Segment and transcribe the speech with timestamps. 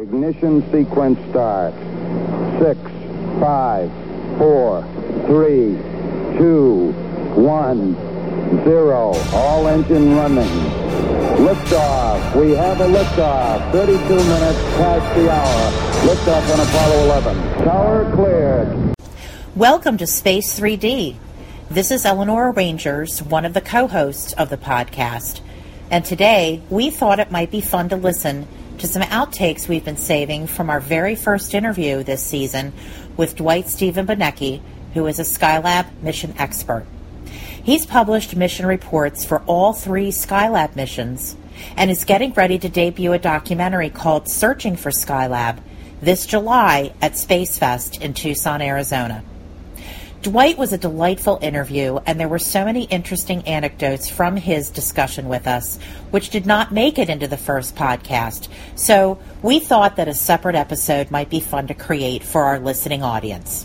[0.00, 1.74] Ignition sequence start.
[2.60, 2.78] Six,
[3.40, 3.90] five,
[4.38, 4.84] four,
[5.26, 5.76] three,
[6.38, 6.92] two,
[7.34, 7.96] one,
[8.62, 9.12] zero.
[9.32, 10.46] All engine running.
[11.38, 12.40] Liftoff.
[12.40, 13.72] We have a liftoff.
[13.72, 15.72] 32 minutes past the hour.
[16.06, 17.64] Liftoff on Apollo 11.
[17.64, 18.94] Tower cleared.
[19.56, 21.16] Welcome to Space 3D.
[21.70, 25.40] This is Eleanor Rangers, one of the co hosts of the podcast.
[25.90, 28.46] And today, we thought it might be fun to listen
[28.78, 32.72] to some outtakes we've been saving from our very first interview this season
[33.16, 34.60] with Dwight Steven Boniecki,
[34.94, 36.86] who is a Skylab mission expert.
[37.62, 41.36] He's published mission reports for all three Skylab missions
[41.76, 45.60] and is getting ready to debut a documentary called Searching for Skylab
[46.00, 49.24] this July at SpaceFest in Tucson, Arizona.
[50.22, 55.28] Dwight was a delightful interview, and there were so many interesting anecdotes from his discussion
[55.28, 55.78] with us,
[56.10, 58.48] which did not make it into the first podcast.
[58.74, 63.04] So we thought that a separate episode might be fun to create for our listening
[63.04, 63.64] audience.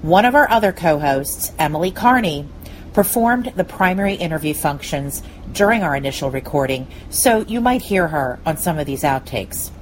[0.00, 2.46] One of our other co hosts, Emily Carney,
[2.92, 8.58] performed the primary interview functions during our initial recording, so you might hear her on
[8.58, 9.72] some of these outtakes.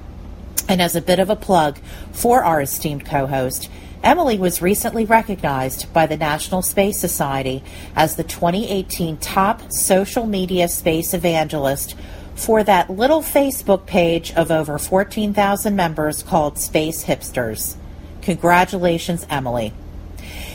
[0.67, 1.79] And as a bit of a plug
[2.11, 3.69] for our esteemed co host,
[4.03, 7.63] Emily was recently recognized by the National Space Society
[7.95, 11.95] as the 2018 top social media space evangelist
[12.35, 17.75] for that little Facebook page of over 14,000 members called Space Hipsters.
[18.21, 19.73] Congratulations, Emily.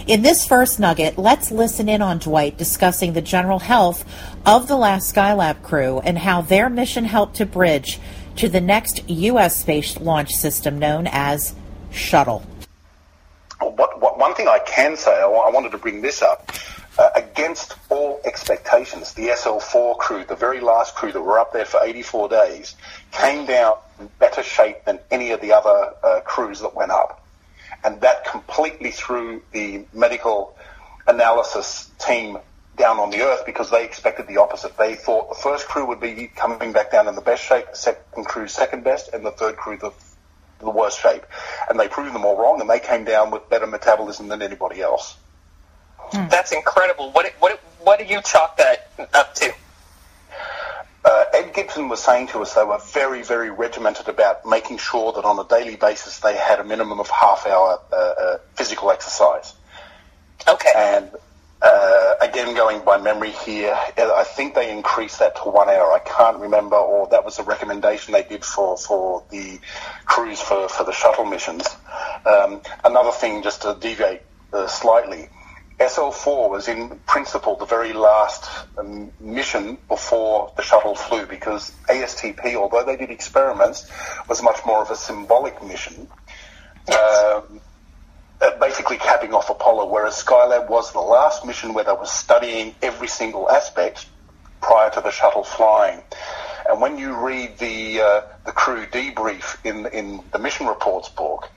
[0.06, 4.04] In this first nugget, let's listen in on Dwight discussing the general health
[4.46, 8.00] of the last Skylab crew and how their mission helped to bridge
[8.38, 9.56] to the next U.S.
[9.56, 11.54] space launch system known as
[11.90, 12.44] Shuttle
[13.60, 16.50] what, what, one thing I can say, I, I wanted to bring this up.
[16.98, 21.64] Uh, against all expectations, the SL4 crew, the very last crew that were up there
[21.64, 22.74] for 84 days,
[23.12, 27.24] came down in better shape than any of the other uh, crews that went up.
[27.84, 30.56] And that completely threw the medical
[31.06, 32.38] analysis team
[32.78, 34.76] down on the earth because they expected the opposite.
[34.76, 37.76] They thought the first crew would be coming back down in the best shape, the
[37.76, 39.92] second crew second best, and the third crew the
[40.60, 41.24] the worst shape.
[41.68, 44.80] And they proved them all wrong, and they came down with better metabolism than anybody
[44.80, 45.16] else.
[45.98, 46.28] Hmm.
[46.28, 47.12] That's incredible.
[47.12, 49.52] What, what, what do you chalk that up to?
[51.04, 55.12] Uh, Ed Gibson was saying to us they were very, very regimented about making sure
[55.12, 58.90] that on a daily basis they had a minimum of half hour uh, uh, physical
[58.90, 59.54] exercise.
[60.46, 60.72] Okay.
[60.76, 61.10] And
[61.62, 61.97] uh,
[62.28, 65.92] again, going by memory here, I think they increased that to one hour.
[65.92, 69.58] I can't remember, or that was a recommendation they did for, for the
[70.04, 71.66] crews for, for the shuttle missions.
[72.26, 74.22] Um, another thing, just to deviate
[74.52, 75.28] uh, slightly,
[75.80, 82.56] SL4 was in principle the very last um, mission before the shuttle flew because ASTP,
[82.56, 83.90] although they did experiments,
[84.28, 86.08] was much more of a symbolic mission.
[86.88, 87.44] Yes.
[87.50, 87.60] Um,
[88.40, 92.74] uh, basically capping off Apollo, whereas Skylab was the last mission where they were studying
[92.82, 94.06] every single aspect
[94.60, 96.02] prior to the shuttle flying.
[96.68, 101.48] And when you read the uh, the crew debrief in in the mission reports book,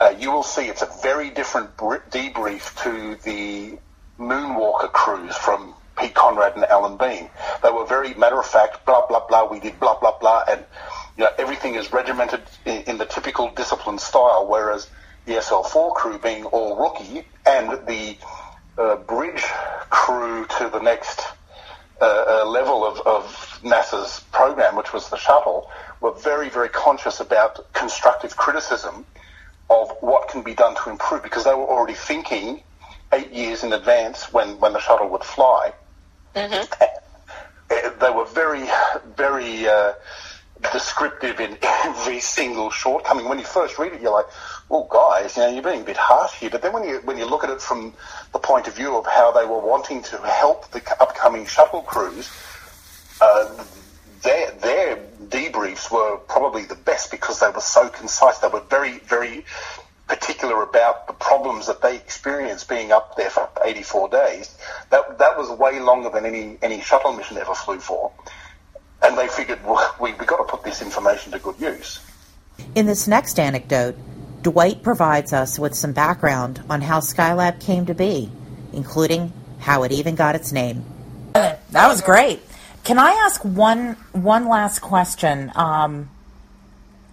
[0.00, 3.78] uh, you will see it's a very different debrief to the
[4.18, 7.28] Moonwalker crews from Pete Conrad and Alan Bean.
[7.62, 9.50] They were very matter of fact, blah blah blah.
[9.50, 10.64] We did blah blah blah, and
[11.16, 14.46] you know everything is regimented in, in the typical discipline style.
[14.48, 14.88] Whereas
[15.26, 18.16] the SL4 crew being all rookie, and the
[18.78, 19.42] uh, bridge
[19.90, 21.20] crew to the next
[22.00, 22.04] uh,
[22.42, 27.72] uh, level of, of, NASA's program, which was the shuttle, were very, very conscious about
[27.72, 29.06] constructive criticism
[29.70, 32.60] of what can be done to improve because they were already thinking
[33.12, 35.72] eight years in advance when, when the shuttle would fly.
[36.34, 38.00] Mm-hmm.
[38.00, 38.68] They were very,
[39.16, 39.92] very uh,
[40.72, 43.28] descriptive in every single shortcoming.
[43.28, 44.26] When you first read it, you're like,
[44.72, 46.48] well, guys, you know, you're being a bit harsh here.
[46.48, 47.92] But then when you when you look at it from
[48.32, 52.32] the point of view of how they were wanting to help the upcoming shuttle crews,
[53.20, 53.64] uh,
[54.22, 54.96] their their
[55.28, 58.38] debriefs were probably the best because they were so concise.
[58.38, 59.44] They were very very
[60.08, 64.56] particular about the problems that they experienced being up there for 84 days.
[64.88, 68.10] That that was way longer than any any shuttle mission ever flew for.
[69.02, 72.00] And they figured, well, we, we've got to put this information to good use.
[72.74, 73.96] In this next anecdote,
[74.42, 78.30] Dwight provides us with some background on how Skylab came to be,
[78.72, 80.84] including how it even got its name.
[81.34, 82.40] That was great.
[82.84, 86.10] Can I ask one one last question um,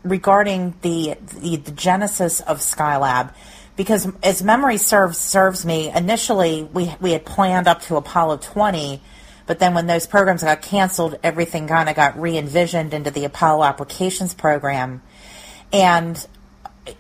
[0.04, 3.34] regarding the, the, the genesis of Skylab?
[3.76, 9.02] Because as memory serves serves me, initially we we had planned up to Apollo 20,
[9.46, 13.26] but then when those programs got canceled, everything kind of got re envisioned into the
[13.26, 15.02] Apollo Applications Program
[15.72, 16.28] And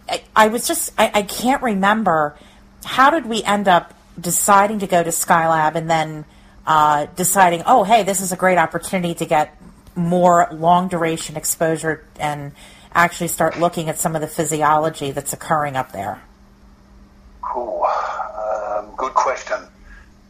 [0.07, 2.37] I, I was just, I, I can't remember
[2.85, 6.25] how did we end up deciding to go to Skylab and then
[6.65, 9.55] uh, deciding, oh, hey, this is a great opportunity to get
[9.95, 12.51] more long duration exposure and
[12.93, 16.21] actually start looking at some of the physiology that's occurring up there?
[17.41, 17.83] Cool.
[17.85, 19.57] Um, good question.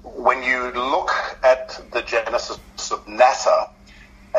[0.04, 1.12] When you look
[1.44, 2.60] at the genesis
[2.92, 3.70] of NASA,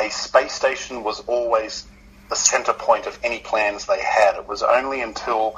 [0.01, 1.87] a space station was always
[2.31, 4.37] the center point of any plans they had.
[4.37, 5.56] It was only until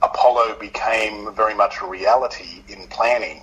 [0.00, 3.42] Apollo became very much a reality in planning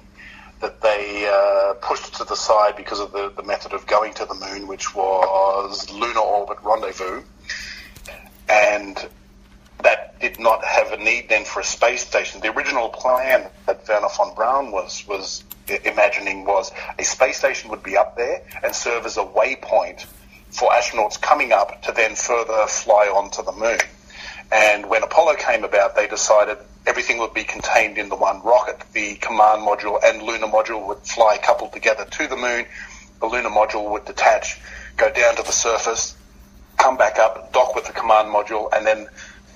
[0.61, 4.25] that they uh, pushed to the side because of the, the method of going to
[4.25, 7.21] the moon, which was lunar orbit rendezvous.
[8.47, 9.07] And
[9.83, 12.39] that did not have a need then for a space station.
[12.39, 15.43] The original plan that Wernher von Braun was, was
[15.83, 20.05] imagining was a space station would be up there and serve as a waypoint
[20.55, 23.79] for astronauts coming up to then further fly onto the moon.
[24.51, 26.57] And when Apollo came about, they decided
[26.87, 28.81] everything would be contained in the one rocket.
[28.93, 32.65] The command module and lunar module would fly coupled together to the moon.
[33.19, 34.59] The lunar module would detach,
[34.95, 36.15] go down to the surface,
[36.77, 39.07] come back up, dock with the command module, and then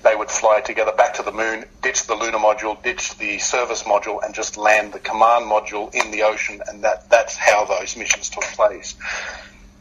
[0.02, 3.84] they would fly together back to the moon, ditch the lunar module, ditch the service
[3.84, 6.60] module, and just land the command module in the ocean.
[6.68, 8.96] And that, that's how those missions took place.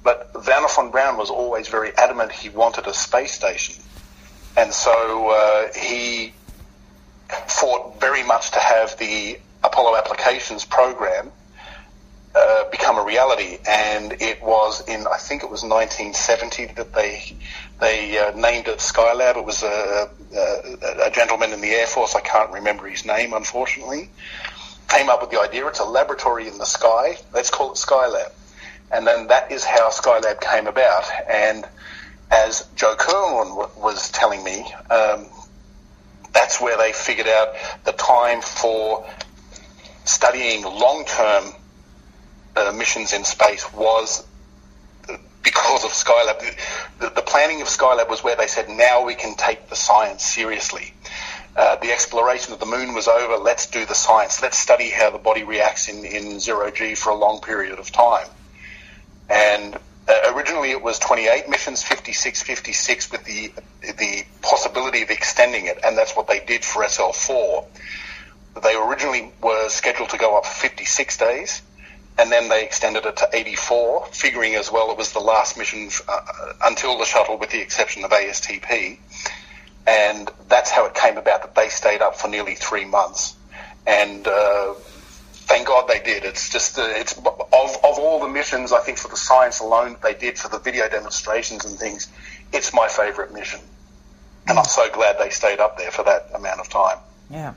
[0.04, 3.75] But Wernher von Braun was always very adamant he wanted a space station.
[4.57, 6.34] And so uh, he
[7.48, 11.31] fought very much to have the Apollo applications program
[12.36, 13.57] uh, become a reality.
[13.68, 17.36] And it was in, I think it was 1970 that they
[17.80, 19.38] they uh, named it Skylab.
[19.38, 23.34] It was a, a, a, gentleman in the Air Force, I can't remember his name,
[23.34, 24.10] unfortunately,
[24.90, 25.66] came up with the idea.
[25.68, 27.18] It's a laboratory in the sky.
[27.34, 28.31] Let's call it Skylab.
[28.91, 31.06] And then that is how Skylab came about.
[31.30, 31.65] And
[32.31, 35.27] as Joe Kerwin was telling me, um,
[36.33, 37.50] that's where they figured out
[37.86, 39.06] the time for
[40.06, 41.53] studying long-term
[42.56, 44.25] uh, missions in space was
[45.44, 46.39] because of Skylab.
[47.00, 50.24] The, the, planning of Skylab was where they said, now we can take the science
[50.24, 50.94] seriously.
[51.56, 53.38] Uh, the exploration of the moon was over.
[53.38, 54.41] Let's do the science.
[54.41, 57.91] Let's study how the body reacts in, in zero G for a long period of
[57.91, 58.27] time.
[59.30, 59.76] And
[60.08, 65.80] uh, originally it was 28 missions, 56, 56 with the the possibility of extending it,
[65.84, 67.66] and that's what they did for SL4.
[68.64, 71.62] They originally were scheduled to go up 56 days,
[72.18, 75.90] and then they extended it to 84, figuring as well it was the last mission
[76.08, 76.22] uh,
[76.64, 78.98] until the shuttle, with the exception of ASTP.
[79.88, 83.36] And that's how it came about that they stayed up for nearly three months.
[83.88, 84.74] And uh,
[85.50, 86.24] thank God they did.
[86.24, 87.25] It's just uh, it's of
[87.84, 90.88] of all the missions I think for the science alone they did for the video
[90.88, 92.07] demonstrations and things.
[92.54, 93.60] It's my favourite mission,
[94.48, 97.00] and I'm so glad they stayed up there for that amount of time.
[97.30, 97.54] Yeah.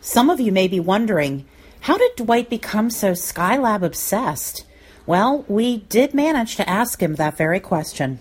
[0.00, 1.44] Some of you may be wondering,
[1.80, 4.64] how did Dwight become so Skylab obsessed?
[5.06, 8.18] Well, we did manage to ask him that very question.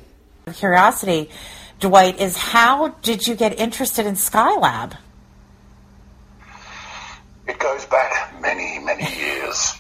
[0.53, 1.29] Curiosity,
[1.79, 4.97] Dwight, is how did you get interested in Skylab?
[7.47, 8.39] It goes back
[8.97, 9.73] many, years.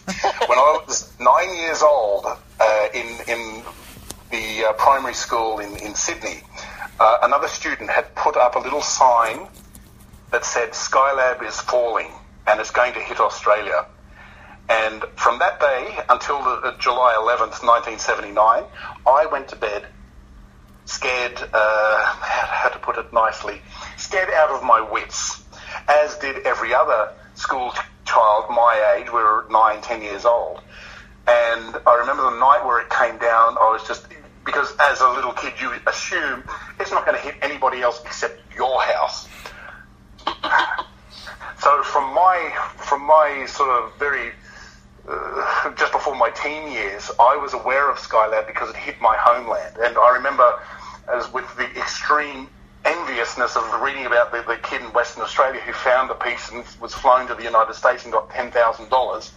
[0.47, 3.63] when I was nine years old, uh, in in
[4.31, 6.41] the uh, primary school in in Sydney,
[6.99, 9.47] uh, another student had put up a little sign
[10.31, 12.11] that said Skylab is falling
[12.47, 13.85] and it's going to hit Australia.
[14.69, 18.63] And from that day until the, July 11th, 1979,
[19.07, 19.87] I went to bed
[20.85, 23.61] scared, uh, how to put it nicely,
[23.97, 25.43] scared out of my wits,
[25.87, 27.73] as did every other school
[28.09, 29.07] child my age.
[29.07, 30.61] We were nine, ten years old.
[31.27, 34.07] And I remember the night where it came down, I was just,
[34.45, 36.43] because as a little kid, you assume
[36.79, 39.27] it's not going to hit anybody else except your house.
[41.59, 44.31] so from my, from my sort of very,
[45.07, 49.15] uh, just before my teen years, I was aware of Skylab because it hit my
[49.19, 49.77] homeland.
[49.77, 50.59] And I remember
[51.11, 52.47] as with the extreme
[53.29, 56.65] enviousness of reading about the, the kid in Western Australia who found the piece and
[56.81, 59.31] was flown to the United States and got $10,000.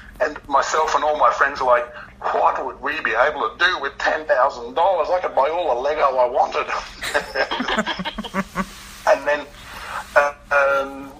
[0.20, 1.86] and myself and all my friends were like,
[2.20, 4.28] what would we be able to do with $10,000?
[4.28, 6.66] I could buy all the Lego I wanted.
[9.08, 9.46] and then
[10.16, 11.12] uh, um,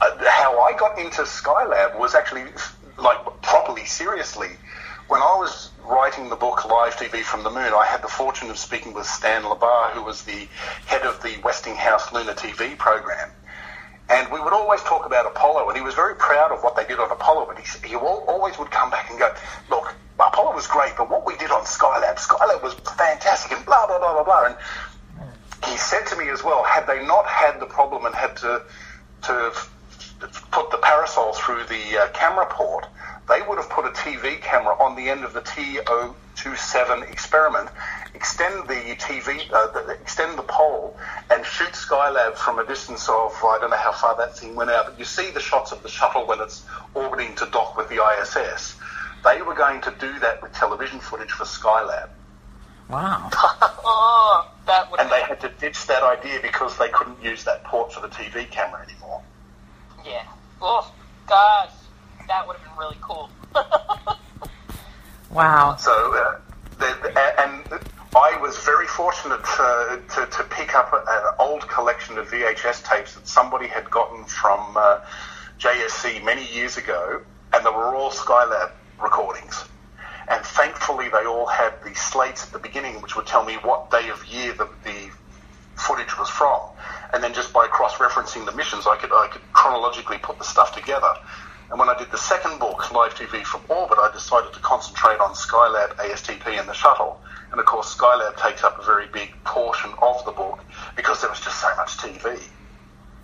[0.00, 2.44] uh, how I got into Skylab was actually
[2.96, 4.50] like properly seriously
[5.08, 8.50] when I was writing the book Live TV from the Moon, I had the fortune
[8.50, 10.48] of speaking with Stan Lebar, who was the
[10.86, 13.30] head of the Westinghouse Lunar TV program.
[14.08, 16.84] And we would always talk about Apollo, and he was very proud of what they
[16.84, 19.32] did on Apollo, but he, he always would come back and go,
[19.70, 23.86] look, Apollo was great, but what we did on Skylab, Skylab was fantastic and blah,
[23.86, 24.44] blah, blah, blah, blah.
[24.46, 24.56] And
[25.64, 28.62] he said to me as well, had they not had the problem and had to,
[29.24, 29.52] to
[30.50, 32.86] put the parasol through the uh, camera port,
[33.28, 37.70] they would have put a TV camera on the end of the T027 experiment,
[38.14, 40.96] extend the TV, uh, the, extend the pole,
[41.30, 44.70] and shoot Skylab from a distance of I don't know how far that thing went
[44.70, 46.64] out, but you see the shots of the shuttle when it's
[46.94, 48.76] orbiting to dock with the ISS.
[49.24, 52.10] They were going to do that with television footage for Skylab.
[52.90, 53.30] Wow.
[53.32, 57.64] oh, that would And they had to ditch that idea because they couldn't use that
[57.64, 59.22] port for the TV camera anymore.
[60.04, 60.26] Yeah.
[60.60, 60.92] Oh,
[61.26, 61.70] gosh.
[62.28, 63.30] That would have been really cool.
[65.30, 65.76] wow.
[65.76, 66.40] So, uh,
[66.78, 67.80] the, the, and
[68.16, 73.14] I was very fortunate to, to, to pick up an old collection of VHS tapes
[73.14, 75.00] that somebody had gotten from uh,
[75.58, 77.20] JSC many years ago,
[77.52, 78.70] and they were all Skylab
[79.02, 79.64] recordings.
[80.28, 83.90] And thankfully, they all had the slates at the beginning, which would tell me what
[83.90, 85.10] day of year the, the
[85.76, 86.60] footage was from.
[87.12, 90.74] And then just by cross-referencing the missions, I could I could chronologically put the stuff
[90.74, 91.14] together.
[91.70, 95.18] And when I did the second book, Live TV from Orbit, I decided to concentrate
[95.18, 97.20] on Skylab, ASTP, and the shuttle.
[97.50, 100.60] And of course, Skylab takes up a very big portion of the book
[100.96, 102.40] because there was just so much TV.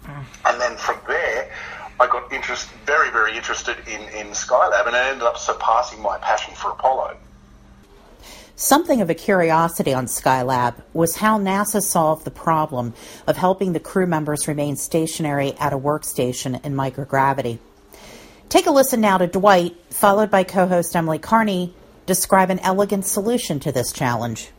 [0.05, 0.25] Mm.
[0.47, 1.53] And then from there,
[2.01, 6.17] I got interest, very, very interested in, in Skylab, and it ended up surpassing my
[6.19, 7.17] passion for Apollo.
[8.57, 12.95] Something of a curiosity on Skylab was how NASA solved the problem
[13.27, 17.59] of helping the crew members remain stationary at a workstation in microgravity.
[18.51, 21.73] Take a listen now to Dwight, followed by co host Emily Carney,
[22.07, 24.51] describe an elegant solution to this challenge.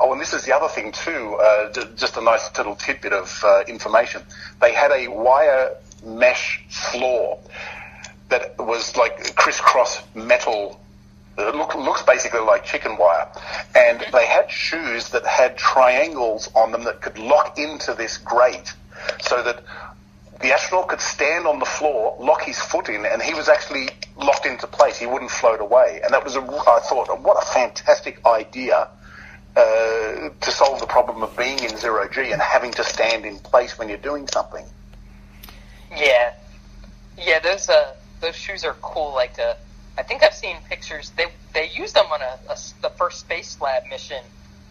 [0.00, 3.44] Oh, and this is the other thing too, uh, just a nice little tidbit of
[3.44, 4.22] uh, information.
[4.62, 7.38] They had a wire mesh floor
[8.30, 10.80] that was like crisscross metal
[11.36, 13.28] it look, looks basically like chicken wire.
[13.74, 18.72] And they had shoes that had triangles on them that could lock into this grate
[19.20, 19.62] so that
[20.40, 23.88] the astronaut could stand on the floor, lock his foot in, and he was actually
[24.16, 24.98] locked into place.
[24.98, 26.00] He wouldn't float away.
[26.04, 28.88] And that was, a, I thought, what a fantastic idea
[29.56, 29.60] uh,
[30.40, 33.78] to solve the problem of being in zero G and having to stand in place
[33.78, 34.64] when you're doing something.
[35.96, 36.34] Yeah.
[37.18, 39.14] Yeah, those, uh, those shoes are cool.
[39.14, 39.54] Like, uh,
[39.98, 41.10] I think I've seen pictures.
[41.16, 44.22] They they used them on a, a the first Spacelab mission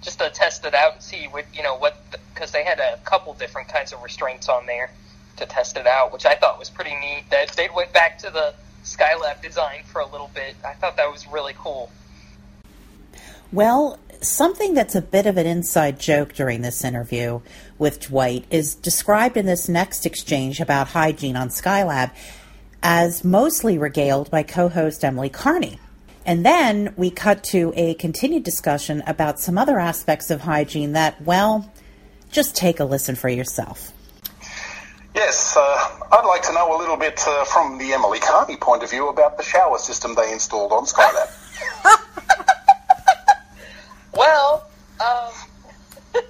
[0.02, 1.98] just to test it out and see what you know what
[2.34, 4.92] because the, they had a couple different kinds of restraints on there
[5.38, 7.26] to test it out, which I thought was pretty neat.
[7.32, 10.56] That they went back to the Skylab design for a little bit.
[10.66, 11.92] I thought that was really cool.
[13.52, 17.42] Well, something that's a bit of an inside joke during this interview
[17.78, 22.12] with Dwight is described in this next exchange about hygiene on Skylab
[22.82, 25.80] as mostly regaled by co host Emily Carney.
[26.26, 31.22] And then we cut to a continued discussion about some other aspects of hygiene that,
[31.22, 31.72] well,
[32.32, 33.92] just take a listen for yourself.
[35.16, 35.62] Yes, uh,
[36.12, 39.08] I'd like to know a little bit uh, from the Emily Carney point of view
[39.08, 41.32] about the shower system they installed on Skylab.
[44.14, 44.68] well,
[45.00, 45.32] um,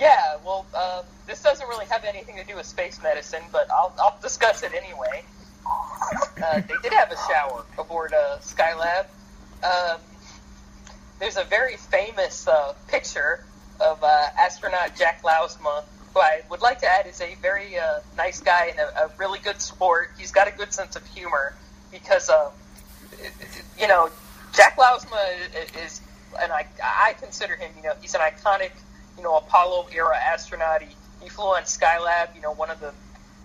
[0.00, 3.94] yeah, well, uh, this doesn't really have anything to do with space medicine, but I'll,
[4.00, 5.22] I'll discuss it anyway.
[6.44, 9.06] Uh, they did have a shower aboard uh, Skylab.
[9.62, 10.00] Um,
[11.20, 13.44] there's a very famous uh, picture
[13.78, 15.84] of astronaut Jack Lousma,
[16.16, 19.10] who I would like to add is a very uh, nice guy and a, a,
[19.18, 20.12] really good sport.
[20.18, 21.54] He's got a good sense of humor
[21.92, 22.52] because, um,
[23.78, 24.08] you know,
[24.54, 25.18] Jack Lousma
[25.84, 26.00] is,
[26.40, 28.70] and I, I consider him, you know, he's an iconic,
[29.18, 30.80] you know, Apollo era astronaut.
[30.80, 32.94] He, he flew on Skylab, you know, one of the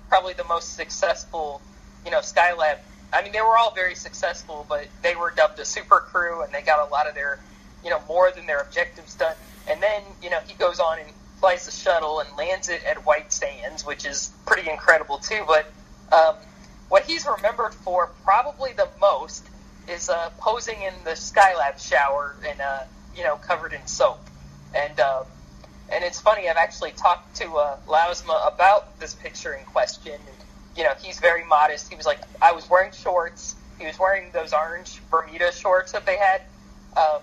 [0.07, 1.61] probably the most successful
[2.05, 2.77] you know, Skylab,
[3.13, 6.53] I mean, they were all very successful, but they were dubbed a super crew, and
[6.53, 7.39] they got a lot of their,
[7.83, 9.35] you know, more than their objectives done.
[9.69, 11.09] And then, you know, he goes on and
[11.41, 15.43] flies the shuttle and lands it at White Sands, which is pretty incredible too.
[15.45, 15.65] But
[16.13, 16.35] um,
[16.87, 19.47] what he's remembered for probably the most
[19.89, 22.83] is uh, posing in the Skylab shower and uh,
[23.17, 24.19] you know covered in soap.
[24.73, 25.25] And um,
[25.91, 30.19] and it's funny, I've actually talked to uh, Lousma about this picture in question.
[30.77, 31.89] You know, he's very modest.
[31.89, 33.55] He was like, I was wearing shorts.
[33.77, 36.43] He was wearing those orange Bermuda shorts that they had,
[36.95, 37.19] um,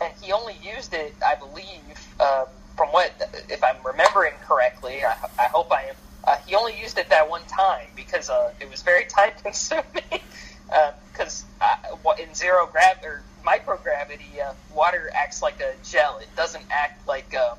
[0.00, 3.12] and he only used it, I believe, uh, from what,
[3.48, 5.04] if I'm remembering correctly.
[5.04, 5.94] I, I hope I am.
[6.24, 9.84] Uh, he only used it that one time because uh, it was very time consuming.
[11.12, 16.18] Because uh, uh in zero gravity or microgravity, uh, water acts like a gel.
[16.18, 17.54] It doesn't act like uh,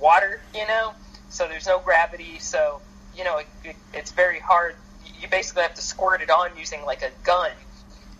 [0.00, 0.92] water, you know.
[1.30, 2.38] So there's no gravity.
[2.38, 2.80] So
[3.16, 4.76] you know, it, it, it's very hard.
[5.20, 7.50] You basically have to squirt it on using like a gun,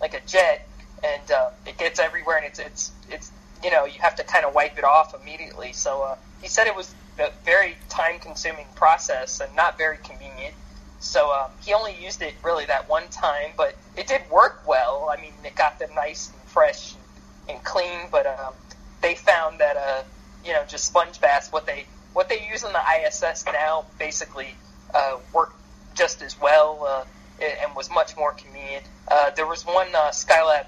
[0.01, 0.67] like a jet,
[1.03, 1.31] and
[1.65, 3.31] it gets everywhere, and it's it's it's
[3.63, 5.73] you know you have to kind of wipe it off immediately.
[5.73, 10.53] So uh, he said it was a very time consuming process and not very convenient.
[10.99, 15.09] So um, he only used it really that one time, but it did work well.
[15.11, 18.07] I mean, it got them nice and fresh and, and clean.
[18.11, 18.53] But um,
[19.01, 20.03] they found that uh,
[20.43, 24.55] you know just sponge baths, what they what they use in the ISS now, basically
[24.93, 25.53] uh, work
[25.95, 27.05] just as well uh,
[27.41, 28.83] and was much more convenient.
[29.07, 30.64] Uh, there was one uh, Skylab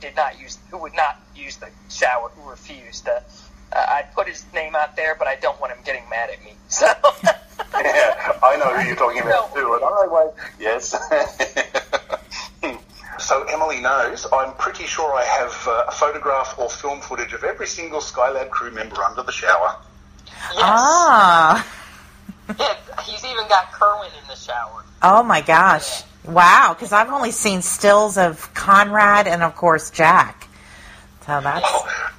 [0.00, 3.08] did not use who would not use the shower, who refused.
[3.08, 3.20] Uh,
[3.72, 6.42] uh, I put his name out there, but I don't want him getting mad at
[6.44, 6.54] me.
[6.70, 6.86] So.
[7.74, 10.34] yeah, I know who you're talking about too, and I won't.
[10.58, 10.90] Yes.
[13.18, 14.26] so Emily knows.
[14.32, 18.50] I'm pretty sure I have uh, a photograph or film footage of every single Skylab
[18.50, 19.76] crew member under the shower.
[20.26, 20.56] Yes.
[20.56, 21.66] Ah.
[22.58, 24.84] Yeah, he's even got Kerwin in the shower.
[25.02, 26.02] Oh my gosh.
[26.24, 30.48] Wow, because I've only seen stills of Conrad and of course Jack.
[31.26, 32.10] So that's Oh,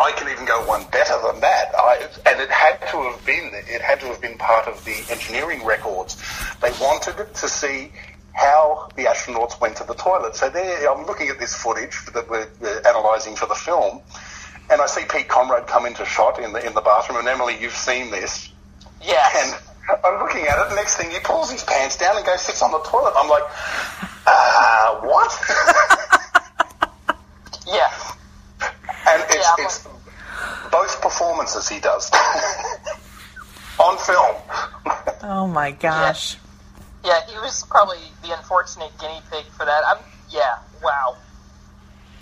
[0.00, 1.72] I can even go one better than that.
[1.76, 4.96] I, and it had to have been it had to have been part of the
[5.10, 6.16] engineering records.
[6.60, 7.92] They wanted to see
[8.32, 10.36] how the astronauts went to the toilet.
[10.36, 14.00] So there, I'm looking at this footage that we're, we're analysing for the film,
[14.70, 17.18] and I see Pete Conrad come into shot in the in the bathroom.
[17.18, 18.50] And Emily, you've seen this.
[19.02, 19.54] Yes.
[19.54, 19.69] And
[20.04, 20.74] I'm looking at it.
[20.74, 23.12] Next thing, he pulls his pants down and goes sits on the toilet.
[23.16, 23.42] I'm like,
[24.26, 25.30] uh, what?
[27.66, 27.90] yeah.
[29.08, 29.86] And it's, Yeah, I'm it's
[30.70, 32.10] both performances he does
[33.80, 34.36] on film.
[35.22, 36.36] oh my gosh.
[37.04, 39.82] Yeah, he was probably the unfortunate guinea pig for that.
[39.86, 39.98] I'm.
[40.28, 40.58] Yeah.
[40.82, 41.16] Wow.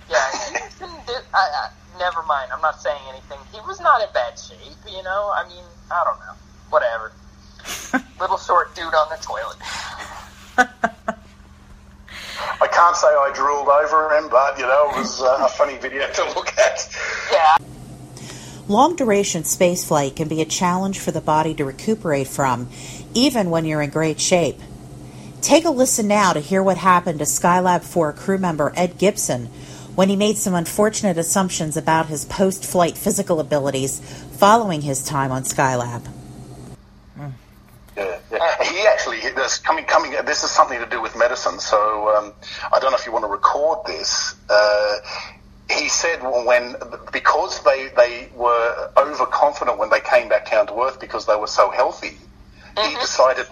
[0.08, 0.24] Yeah.
[0.48, 0.86] He do,
[1.34, 2.52] I, I, never mind.
[2.52, 3.38] I'm not saying anything.
[3.52, 4.78] He was not in bad shape.
[4.88, 5.32] You know.
[5.34, 6.34] I mean, I don't know.
[6.70, 7.12] Whatever.
[8.20, 9.56] Little short dude on the toilet.
[12.60, 15.76] I can't say I drooled over him, but you know, it was uh, a funny
[15.76, 16.96] video to look at.
[17.32, 17.56] Yeah.
[18.66, 22.68] Long duration spaceflight can be a challenge for the body to recuperate from,
[23.14, 24.58] even when you're in great shape.
[25.40, 29.46] Take a listen now to hear what happened to Skylab 4 crew member Ed Gibson
[29.94, 34.00] when he made some unfortunate assumptions about his post flight physical abilities
[34.32, 36.17] following his time on Skylab.
[38.62, 40.12] He actually this coming coming.
[40.24, 41.60] This is something to do with medicine.
[41.60, 42.34] So um,
[42.72, 44.34] I don't know if you want to record this.
[44.48, 44.96] Uh,
[45.70, 46.74] he said when
[47.12, 51.46] because they they were overconfident when they came back down to earth because they were
[51.46, 52.18] so healthy,
[52.82, 53.46] he decided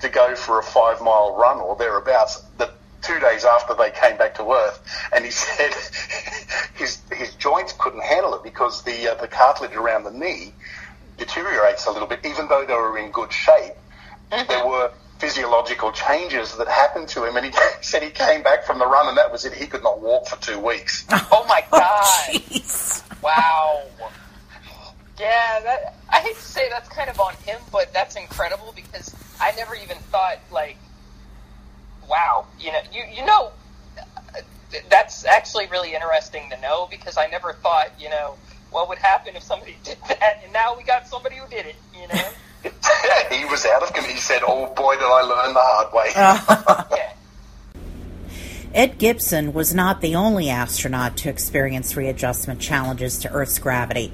[0.00, 2.42] to go for a five mile run or thereabouts.
[2.58, 4.80] The two days after they came back to earth,
[5.14, 5.72] and he said
[6.74, 10.54] his his joints couldn't handle it because the uh, the cartilage around the knee
[11.16, 13.74] deteriorates a little bit, even though they were in good shape.
[14.32, 18.78] There were physiological changes that happened to him, and he said he came back from
[18.78, 19.52] the run, and that was it.
[19.52, 21.06] He could not walk for two weeks.
[21.34, 22.04] Oh my god.
[22.30, 23.02] Jeez.
[23.22, 23.84] Wow.
[25.18, 29.14] Yeah, that I hate to say that's kind of on him, but that's incredible because
[29.40, 30.76] I never even thought like,
[32.08, 33.52] wow, you know, you you know,
[33.98, 34.40] uh,
[34.90, 38.36] that's actually really interesting to know because I never thought, you know,
[38.70, 41.76] what would happen if somebody did that, and now we got somebody who did it,
[41.94, 42.28] you know.
[43.30, 43.92] he was out of.
[43.92, 46.10] com- He said, "Oh boy, did I learn the hard way."
[46.96, 47.12] yeah.
[48.74, 54.12] Ed Gibson was not the only astronaut to experience readjustment challenges to Earth's gravity.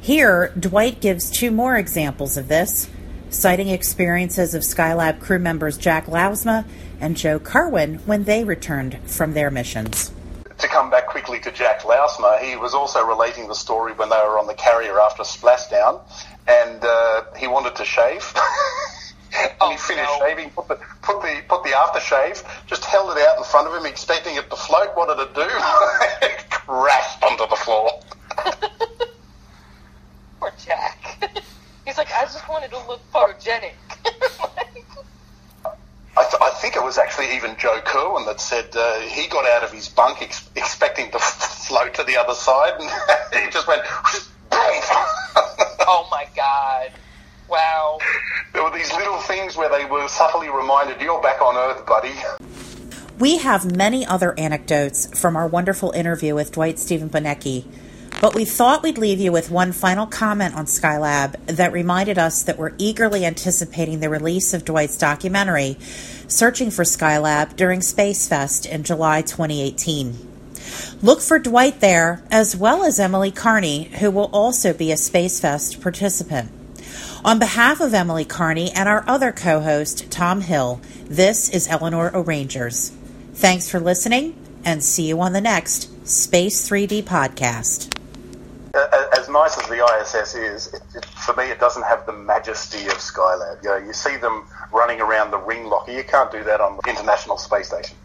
[0.00, 2.88] Here, Dwight gives two more examples of this,
[3.30, 6.64] citing experiences of Skylab crew members Jack Lousma
[7.00, 10.12] and Joe Kerwin when they returned from their missions.
[10.58, 14.16] to come back quickly to Jack Lousma, he was also relating the story when they
[14.16, 16.00] were on the carrier after splashdown,
[16.48, 18.32] and uh, he wanted to shave.
[19.38, 20.26] and Oh, he finished no.
[20.26, 23.74] shaving, put the put the put the aftershave, just held it out in front of
[23.74, 24.90] him, expecting it to float.
[24.94, 25.48] What did it do?
[26.26, 27.90] it crashed onto the floor.
[30.40, 31.30] Poor Jack.
[31.84, 33.74] He's like, I just wanted to look photogenic.
[36.18, 39.44] I, th- I think it was actually even Joe Kerwin that said uh, he got
[39.46, 43.68] out of his bunk ex- expecting to float to the other side, and he just
[43.68, 43.82] went.
[44.52, 46.98] oh my god.
[47.48, 47.98] Wow.
[48.54, 52.14] There were these little things where they were subtly reminded, "You're back on Earth, buddy."
[53.18, 57.64] We have many other anecdotes from our wonderful interview with Dwight Steven Boniecki,
[58.20, 62.42] but we thought we'd leave you with one final comment on Skylab that reminded us
[62.42, 65.78] that we're eagerly anticipating the release of Dwight's documentary,
[66.28, 70.18] Searching for Skylab, during Space Fest in July 2018.
[71.00, 75.40] Look for Dwight there, as well as Emily Carney, who will also be a Space
[75.40, 76.50] Fest participant.
[77.26, 82.14] On behalf of Emily Carney and our other co host, Tom Hill, this is Eleanor
[82.14, 82.90] O'Rangers.
[83.34, 87.92] Thanks for listening, and see you on the next Space 3D podcast.
[89.18, 92.86] As nice as the ISS is, it, it, for me, it doesn't have the majesty
[92.86, 93.60] of Skylab.
[93.60, 95.90] You know, you see them running around the ring locker.
[95.90, 97.96] You can't do that on the International Space Station.